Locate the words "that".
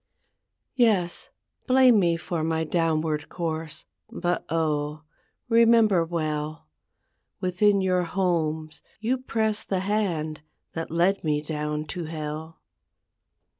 10.73-10.89